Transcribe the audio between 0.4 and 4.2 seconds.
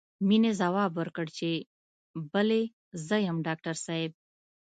ځواب ورکړ چې بلې زه يم ډاکټر صاحب.